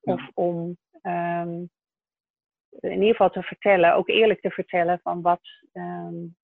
Ja. 0.00 0.12
Of 0.12 0.30
om 0.34 0.76
um, 1.02 1.70
in 2.80 2.92
ieder 2.92 3.10
geval 3.10 3.30
te 3.30 3.42
vertellen, 3.42 3.94
ook 3.94 4.08
eerlijk 4.08 4.40
te 4.40 4.50
vertellen 4.50 5.00
van 5.02 5.22
wat, 5.22 5.48
um, 5.72 6.36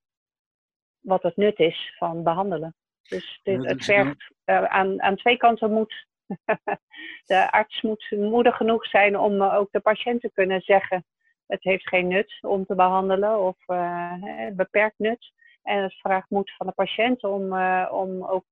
wat 1.00 1.22
het 1.22 1.36
nut 1.36 1.58
is 1.58 1.94
van 1.98 2.22
behandelen. 2.22 2.74
Dus 3.08 3.40
dit, 3.42 3.64
het 3.64 3.84
vergt 3.84 4.32
uh, 4.44 4.64
aan, 4.64 5.02
aan 5.02 5.16
twee 5.16 5.36
kanten 5.36 5.72
moet. 5.72 6.06
de 7.26 7.50
arts 7.50 7.82
moet 7.82 8.10
moedig 8.10 8.56
genoeg 8.56 8.86
zijn 8.86 9.18
om 9.18 9.34
uh, 9.34 9.54
ook 9.54 9.72
de 9.72 9.80
patiënt 9.80 10.20
te 10.20 10.30
kunnen 10.32 10.60
zeggen: 10.60 11.04
het 11.46 11.62
heeft 11.62 11.88
geen 11.88 12.08
nut 12.08 12.38
om 12.40 12.66
te 12.66 12.74
behandelen 12.74 13.40
of 13.40 13.56
uh, 13.66 14.12
beperkt 14.52 14.98
nut. 14.98 15.32
En 15.62 15.82
het 15.82 15.94
vraagt 15.94 16.30
moed 16.30 16.56
van 16.56 16.66
de 16.66 16.72
patiënt 16.72 17.24
om, 17.24 17.42
om 17.90 18.24
ook, 18.24 18.46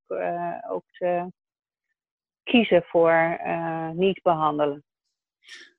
ook 0.70 0.84
te 0.90 1.32
kiezen 2.42 2.82
voor 2.82 3.40
niet 3.94 4.22
behandelen. 4.22 4.84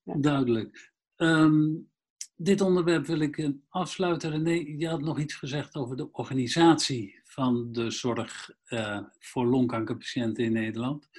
Duidelijk. 0.04 0.92
Um, 1.18 1.90
dit 2.36 2.62
onderwerp 2.62 3.06
wil 3.06 3.20
ik 3.20 3.52
afsluiten. 3.70 4.32
René, 4.32 4.78
je 4.78 4.88
had 4.88 5.02
nog 5.02 5.20
iets 5.20 5.36
gezegd 5.36 5.76
over 5.76 5.98
de 5.98 6.12
organisatie 6.12 7.22
van 7.24 7.72
de 7.72 7.92
zorg 7.92 8.50
voor 9.20 9.46
longkankerpatiënten 9.46 10.44
in 10.44 10.52
Nederland. 10.52 11.10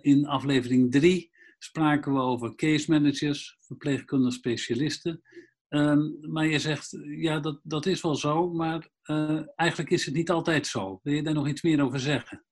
In 0.00 0.26
aflevering 0.26 0.92
3 0.92 1.30
spraken 1.58 2.12
we 2.12 2.20
over 2.20 2.54
case 2.54 2.90
managers, 2.90 3.56
verpleegkundige 3.60 4.32
specialisten. 4.32 5.22
Um, 5.68 6.18
maar 6.20 6.46
je 6.46 6.58
zegt, 6.58 6.98
ja, 7.04 7.40
dat, 7.40 7.60
dat 7.62 7.86
is 7.86 8.02
wel 8.02 8.14
zo, 8.14 8.48
maar 8.48 8.88
uh, 9.04 9.40
eigenlijk 9.56 9.90
is 9.90 10.04
het 10.04 10.14
niet 10.14 10.30
altijd 10.30 10.66
zo. 10.66 11.00
Wil 11.02 11.14
je 11.14 11.22
daar 11.22 11.34
nog 11.34 11.48
iets 11.48 11.62
meer 11.62 11.84
over 11.84 12.00
zeggen? 12.00 12.44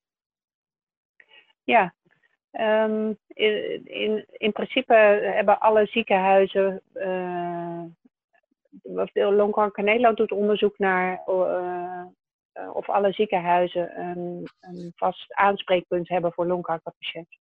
Ja, 1.64 1.94
Um, 2.60 3.18
in, 3.26 3.80
in, 3.84 4.24
in, 4.30 4.52
principe 4.52 4.94
hebben 5.34 5.60
alle 5.60 5.86
ziekenhuizen, 5.86 6.82
uh, 6.94 7.84
Longkanker 9.12 9.84
Nederland 9.84 10.16
doet 10.16 10.32
onderzoek 10.32 10.78
naar 10.78 11.22
uh, 11.26 12.04
of 12.72 12.88
alle 12.88 13.12
ziekenhuizen 13.12 14.00
een, 14.00 14.48
een, 14.60 14.92
vast 14.96 15.34
aanspreekpunt 15.34 16.08
hebben 16.08 16.32
voor 16.32 16.46
longkankerpatiënten. 16.46 17.38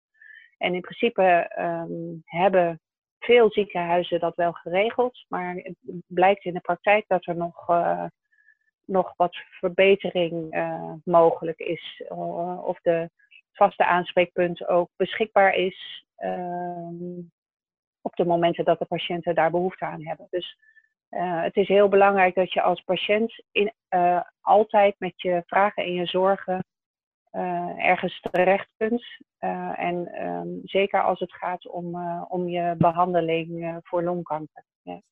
En 0.59 0.75
in 0.75 0.81
principe 0.81 1.53
um, 1.59 2.23
hebben 2.25 2.81
veel 3.25 3.51
ziekenhuizen 3.51 4.21
dat 4.21 4.37
wel 4.37 4.53
geregeld, 4.53 5.25
maar 5.29 5.55
het 5.55 5.77
blijkt 6.07 6.45
in 6.45 6.55
de 6.55 6.61
praktijk 6.61 7.05
dat 7.09 7.27
er 7.27 7.37
nog, 7.37 7.69
uh, 7.71 8.05
nog 8.85 9.13
wat 9.17 9.37
verbetering 9.51 10.55
mogelijk 11.05 11.59
is. 11.59 12.03
of 12.65 12.81
de 12.81 13.11
vaste 13.53 13.85
aanspreekpunt 13.85 14.69
ook 14.69 14.91
beschikbaar 14.97 15.55
is 15.55 16.07
uh, 16.19 16.89
op 18.01 18.15
de 18.17 18.25
momenten 18.25 18.65
dat 18.65 18.79
de 18.79 18.85
patiënten 18.85 19.35
daar 19.35 19.51
behoefte 19.51 19.85
aan 19.85 20.07
hebben. 20.07 20.27
Dus 20.31 20.59
het 21.43 21.57
is 21.57 21.69
heel 21.69 21.89
belangrijk 21.89 22.35
dat 22.35 22.53
je 22.53 22.63
als 22.63 22.81
patiënt 22.81 23.45
in, 23.53 23.73
altijd 24.41 24.95
met 24.99 25.13
je 25.17 25.43
vragen 25.47 25.85
en 25.85 25.93
je 25.93 26.07
zorgen 26.07 26.65
ergens 27.77 28.21
terecht 28.21 28.69
kunt. 28.77 29.05
en 29.77 30.25
um, 30.27 30.61
zeker 30.65 31.03
als 31.03 31.21
het 31.21 31.33
gaat 31.33 31.69
om, 31.69 31.97
om 32.29 32.49
je 32.49 32.75
behandeling 32.79 33.79
voor 33.83 34.03
longkanker. 34.03 34.65
Ja. 34.83 35.03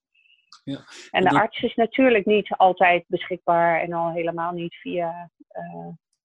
Ja. 0.65 0.79
En 1.11 1.25
de 1.25 1.31
arts 1.31 1.62
is 1.62 1.75
natuurlijk 1.75 2.27
niet 2.27 2.50
altijd 2.57 3.05
beschikbaar 3.07 3.81
en 3.81 3.93
al 3.93 4.12
helemaal 4.12 4.53
niet 4.53 4.75
via 4.75 5.31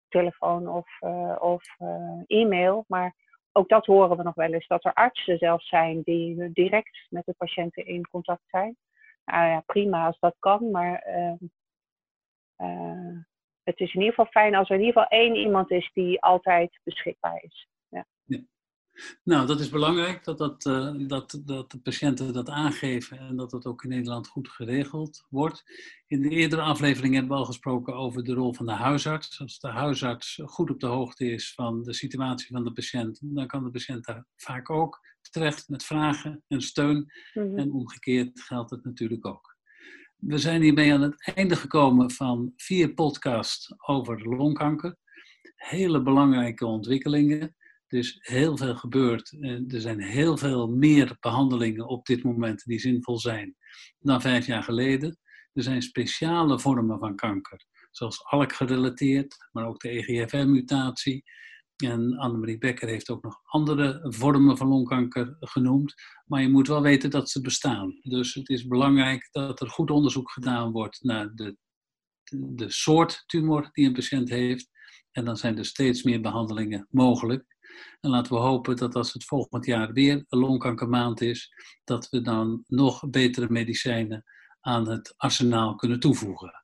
telefoon 0.07 0.67
of, 0.67 1.01
of 1.39 1.63
e-mail. 2.27 2.85
Maar 2.87 3.15
ook 3.51 3.69
dat 3.69 3.85
horen 3.85 4.17
we 4.17 4.23
nog 4.23 4.35
wel 4.35 4.53
eens, 4.53 4.67
dat 4.67 4.85
er 4.85 4.93
artsen 4.93 5.37
zelfs 5.37 5.67
zijn 5.67 6.01
die 6.01 6.51
direct 6.51 7.07
met 7.09 7.25
de 7.25 7.33
patiënten 7.37 7.85
in 7.85 8.07
contact 8.07 8.43
zijn. 8.47 8.77
Nou 9.25 9.47
ja, 9.47 9.59
prima 9.59 10.05
als 10.05 10.19
dat 10.19 10.35
kan, 10.39 10.71
maar 10.71 11.03
het 13.63 13.79
is 13.79 13.93
in 13.93 13.99
ieder 13.99 14.15
geval 14.15 14.31
fijn 14.31 14.55
als 14.55 14.69
er 14.69 14.75
in 14.75 14.81
ieder 14.81 15.01
geval 15.01 15.19
één 15.19 15.35
iemand 15.35 15.71
is 15.71 15.91
die 15.93 16.21
altijd 16.21 16.79
beschikbaar 16.83 17.43
is. 17.43 17.67
Ja. 17.89 18.05
ja. 18.25 18.39
Nou, 19.23 19.47
dat 19.47 19.59
is 19.59 19.69
belangrijk 19.69 20.23
dat, 20.23 20.37
dat, 20.37 20.65
uh, 20.65 20.93
dat, 21.07 21.41
dat 21.45 21.71
de 21.71 21.79
patiënten 21.79 22.33
dat 22.33 22.49
aangeven 22.49 23.17
en 23.17 23.35
dat 23.35 23.49
dat 23.49 23.65
ook 23.65 23.83
in 23.83 23.89
Nederland 23.89 24.27
goed 24.27 24.49
geregeld 24.49 25.25
wordt. 25.29 25.63
In 26.07 26.21
de 26.21 26.29
eerdere 26.29 26.61
aflevering 26.61 27.13
hebben 27.13 27.31
we 27.31 27.37
al 27.37 27.45
gesproken 27.45 27.93
over 27.93 28.23
de 28.23 28.33
rol 28.33 28.53
van 28.53 28.65
de 28.65 28.71
huisarts. 28.71 29.39
Als 29.39 29.59
de 29.59 29.67
huisarts 29.67 30.41
goed 30.45 30.69
op 30.69 30.79
de 30.79 30.87
hoogte 30.87 31.25
is 31.25 31.53
van 31.53 31.83
de 31.83 31.93
situatie 31.93 32.47
van 32.51 32.63
de 32.63 32.73
patiënt, 32.73 33.19
dan 33.21 33.47
kan 33.47 33.63
de 33.63 33.71
patiënt 33.71 34.05
daar 34.05 34.25
vaak 34.35 34.69
ook 34.69 34.99
terecht 35.31 35.69
met 35.69 35.83
vragen 35.83 36.43
en 36.47 36.61
steun. 36.61 37.11
Mm 37.33 37.43
-hmm. 37.43 37.57
En 37.57 37.71
omgekeerd 37.71 38.41
geldt 38.41 38.69
het 38.69 38.83
natuurlijk 38.83 39.25
ook. 39.25 39.52
We 40.25 40.37
zijn 40.37 40.61
hiermee 40.61 40.93
aan 40.93 41.01
het 41.01 41.31
einde 41.35 41.55
gekomen 41.55 42.11
van 42.11 42.53
vier 42.55 42.93
podcasts 42.93 43.73
over 43.77 44.21
longkanker. 44.35 44.95
Hele 45.55 46.01
belangrijke 46.01 46.65
ontwikkelingen. 46.65 47.55
Er 47.87 47.97
is 47.97 48.17
heel 48.19 48.57
veel 48.57 48.75
gebeurd. 48.75 49.37
Er 49.67 49.81
zijn 49.81 50.01
heel 50.01 50.37
veel 50.37 50.67
meer 50.67 51.17
behandelingen 51.19 51.87
op 51.87 52.05
dit 52.05 52.23
moment 52.23 52.63
die 52.65 52.79
zinvol 52.79 53.19
zijn 53.19 53.55
dan 53.99 54.21
vijf 54.21 54.45
jaar 54.45 54.63
geleden. 54.63 55.17
Er 55.53 55.63
zijn 55.63 55.81
speciale 55.81 56.59
vormen 56.59 56.99
van 56.99 57.15
kanker, 57.15 57.65
zoals 57.91 58.25
ALK 58.25 58.53
gerelateerd, 58.53 59.35
maar 59.51 59.67
ook 59.67 59.79
de 59.79 59.89
EGFR-mutatie. 59.89 61.23
En 61.75 62.17
Annemarie 62.17 62.57
Becker 62.57 62.87
heeft 62.87 63.09
ook 63.09 63.23
nog 63.23 63.39
andere 63.43 63.99
vormen 64.03 64.57
van 64.57 64.67
longkanker 64.67 65.35
genoemd. 65.39 65.93
Maar 66.25 66.41
je 66.41 66.49
moet 66.49 66.67
wel 66.67 66.81
weten 66.81 67.09
dat 67.09 67.29
ze 67.29 67.41
bestaan. 67.41 67.99
Dus 68.01 68.33
het 68.33 68.49
is 68.49 68.67
belangrijk 68.67 69.27
dat 69.31 69.61
er 69.61 69.69
goed 69.69 69.91
onderzoek 69.91 70.31
gedaan 70.31 70.71
wordt 70.71 71.03
naar 71.03 71.31
de, 71.35 71.57
de 72.55 72.71
soort 72.71 73.23
tumor 73.25 73.69
die 73.71 73.87
een 73.87 73.93
patiënt 73.93 74.29
heeft. 74.29 74.69
En 75.11 75.25
dan 75.25 75.37
zijn 75.37 75.57
er 75.57 75.65
steeds 75.65 76.03
meer 76.03 76.21
behandelingen 76.21 76.87
mogelijk. 76.89 77.45
En 77.99 78.09
laten 78.09 78.33
we 78.33 78.39
hopen 78.39 78.75
dat 78.75 78.95
als 78.95 79.13
het 79.13 79.25
volgend 79.25 79.65
jaar 79.65 79.93
weer 79.93 80.25
een 80.27 80.39
longkankermaand 80.39 81.21
is, 81.21 81.51
dat 81.83 82.09
we 82.09 82.21
dan 82.21 82.63
nog 82.67 83.09
betere 83.09 83.49
medicijnen 83.49 84.23
aan 84.61 84.89
het 84.89 85.13
arsenaal 85.17 85.75
kunnen 85.75 85.99
toevoegen. 85.99 86.62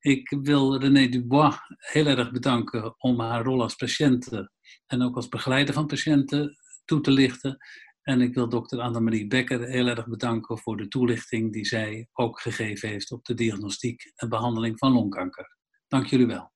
Ik 0.00 0.38
wil 0.42 0.78
René 0.78 1.08
Dubois 1.08 1.56
heel 1.76 2.06
erg 2.06 2.30
bedanken 2.30 2.94
om 2.98 3.20
haar 3.20 3.44
rol 3.44 3.62
als 3.62 3.74
patiënte 3.74 4.50
en 4.86 5.02
ook 5.02 5.16
als 5.16 5.28
begeleider 5.28 5.74
van 5.74 5.86
patiënten 5.86 6.56
toe 6.84 7.00
te 7.00 7.10
lichten. 7.10 7.56
En 8.02 8.20
ik 8.20 8.34
wil 8.34 8.48
dokter 8.48 8.80
Annemarie 8.80 9.26
Becker 9.26 9.68
heel 9.68 9.86
erg 9.86 10.06
bedanken 10.06 10.58
voor 10.58 10.76
de 10.76 10.88
toelichting 10.88 11.52
die 11.52 11.64
zij 11.64 12.08
ook 12.12 12.40
gegeven 12.40 12.88
heeft 12.88 13.12
op 13.12 13.24
de 13.24 13.34
diagnostiek 13.34 14.12
en 14.14 14.28
behandeling 14.28 14.78
van 14.78 14.92
longkanker. 14.92 15.56
Dank 15.88 16.06
jullie 16.06 16.26
wel. 16.26 16.52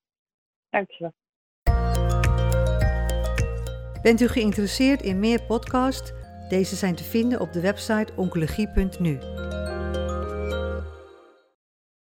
Dank 0.69 0.91
je 0.91 0.99
wel. 0.99 1.13
Bent 4.01 4.21
u 4.21 4.27
geïnteresseerd 4.27 5.01
in 5.01 5.19
meer 5.19 5.43
podcasts? 5.43 6.11
Deze 6.49 6.75
zijn 6.75 6.95
te 6.95 7.03
vinden 7.03 7.39
op 7.39 7.53
de 7.53 7.61
website 7.61 8.13
oncologie.nu. 8.15 9.19